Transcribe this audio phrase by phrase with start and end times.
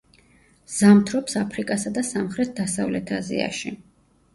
[0.75, 3.79] ზამთრობს აფრიკასა და სამხრეთ-დასავლეთ აზიაში.